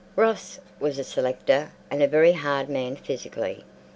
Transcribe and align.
Ross 0.15 0.57
was 0.79 0.97
a 0.97 1.03
selector, 1.03 1.69
and 1.91 2.01
a 2.01 2.07
very 2.07 2.31
hard 2.31 2.67
man 2.69 2.95
physically. 2.95 3.63